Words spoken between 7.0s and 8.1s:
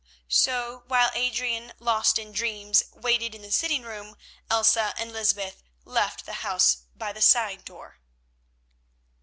the side door.